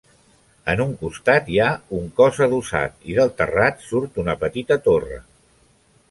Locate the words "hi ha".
1.55-1.67